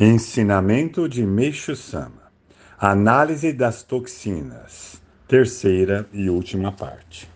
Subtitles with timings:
[0.00, 2.30] Ensinamento de Meixo Sama.
[2.78, 5.02] Análise das toxinas.
[5.26, 7.28] Terceira e última parte.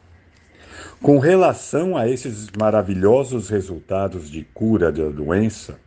[1.01, 5.80] Com relação a esses maravilhosos resultados de cura da doença,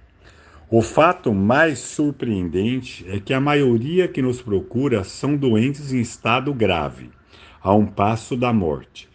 [0.70, 6.54] o fato mais surpreendente é que a maioria que nos procura são doentes em estado
[6.54, 7.10] grave,
[7.64, 9.08] a um passo da morte,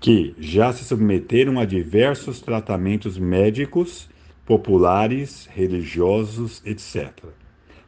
[0.00, 4.08] que já se submeteram a diversos tratamentos médicos
[4.46, 7.12] populares, religiosos, etc.,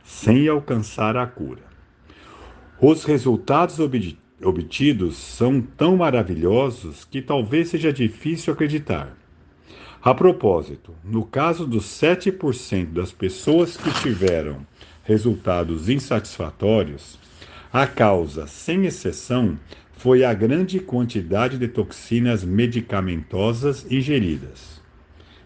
[0.05, 1.63] sem alcançar a cura.
[2.81, 3.79] Os resultados
[4.43, 9.17] obtidos são tão maravilhosos que talvez seja difícil acreditar.
[10.03, 14.67] A propósito, no caso dos 7% das pessoas que tiveram
[15.05, 17.19] resultados insatisfatórios,
[17.73, 19.59] a causa, sem exceção,
[19.93, 24.81] foi a grande quantidade de toxinas medicamentosas ingeridas.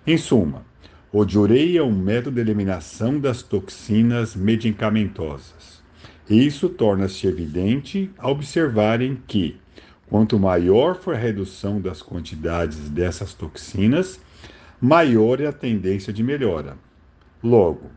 [0.06, 0.66] Em suma,
[1.12, 5.82] o diurei é um método de eliminação das toxinas medicamentosas.
[6.28, 9.60] Isso torna-se evidente ao observarem que,
[10.08, 14.18] quanto maior for a redução das quantidades dessas toxinas,
[14.80, 16.78] maior é a tendência de melhora.
[17.42, 17.90] Logo,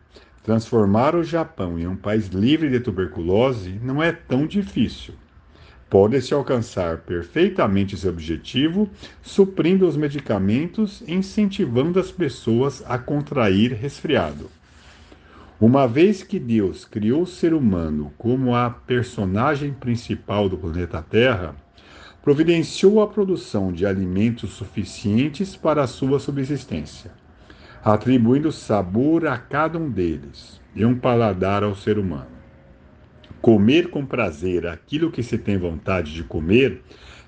[0.43, 5.13] transformar o Japão em um país livre de tuberculose não é tão difícil.
[5.89, 8.89] Pode-se alcançar perfeitamente esse objetivo
[9.21, 14.49] suprindo os medicamentos e incentivando as pessoas a contrair resfriado.
[15.61, 21.55] Uma vez que Deus criou o ser humano como a personagem principal do planeta Terra,
[22.21, 27.11] providenciou a produção de alimentos suficientes para a sua subsistência,
[27.83, 32.34] atribuindo sabor a cada um deles e um paladar ao ser humano.
[33.45, 36.81] Comer com prazer aquilo que se tem vontade de comer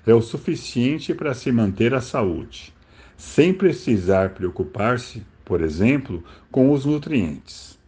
[0.04, 2.74] é o suficiente para se manter a saúde,
[3.16, 7.78] sem precisar preocupar-se, por exemplo, com os nutrientes.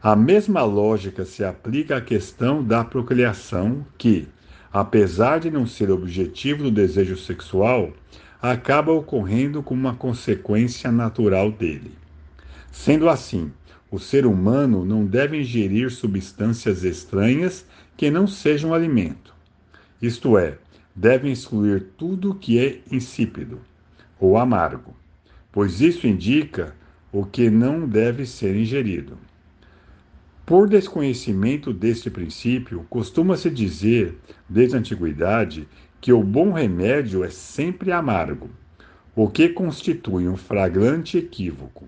[0.00, 4.28] A mesma lógica se aplica à questão da procriação, que,
[4.72, 7.92] apesar de não ser objetivo do desejo sexual,
[8.40, 11.98] acaba ocorrendo como uma consequência natural dele.
[12.70, 13.50] Sendo assim,
[13.92, 19.34] o ser humano não deve ingerir substâncias estranhas que não sejam alimento.
[20.00, 20.56] Isto é,
[20.96, 23.60] deve excluir tudo que é insípido
[24.18, 24.96] ou amargo,
[25.52, 26.74] pois isso indica
[27.12, 29.18] o que não deve ser ingerido.
[30.46, 34.16] Por desconhecimento deste princípio, costuma-se dizer,
[34.48, 35.68] desde a antiguidade,
[36.00, 38.48] que o bom remédio é sempre amargo,
[39.14, 41.86] o que constitui um flagrante equívoco.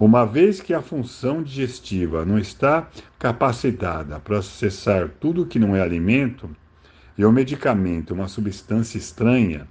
[0.00, 2.88] Uma vez que a função digestiva não está
[3.18, 6.48] capacitada para processar tudo que não é alimento,
[7.18, 9.68] e o medicamento uma substância estranha,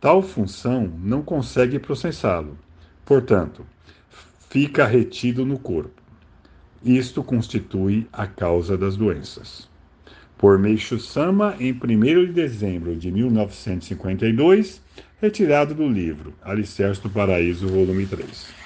[0.00, 2.58] tal função não consegue processá-lo.
[3.04, 3.64] Portanto,
[4.50, 6.02] fica retido no corpo.
[6.84, 9.70] Isto constitui a causa das doenças.
[10.36, 14.82] Por Meixo Sama, em 1 de dezembro de 1952,
[15.22, 18.63] retirado do livro Alicerce do Paraíso, volume 3.